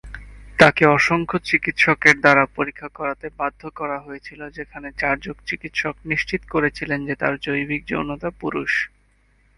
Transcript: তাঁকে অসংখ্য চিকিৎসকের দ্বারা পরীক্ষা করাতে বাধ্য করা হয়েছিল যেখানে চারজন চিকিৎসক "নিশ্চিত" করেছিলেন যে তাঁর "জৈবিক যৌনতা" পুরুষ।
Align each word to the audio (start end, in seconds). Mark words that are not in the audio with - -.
তাঁকে 0.59 0.83
অসংখ্য 0.89 1.37
চিকিৎসকের 1.49 2.15
দ্বারা 2.19 2.43
পরীক্ষা 2.55 2.89
করাতে 2.89 3.27
বাধ্য 3.37 3.61
করা 3.75 3.97
হয়েছিল 3.99 4.41
যেখানে 4.49 4.87
চারজন 4.97 5.37
চিকিৎসক 5.47 5.95
"নিশ্চিত" 6.05 6.41
করেছিলেন 6.49 6.99
যে 7.05 7.15
তাঁর 7.15 7.33
"জৈবিক 7.37 7.81
যৌনতা" 7.87 8.29
পুরুষ। 8.41 8.71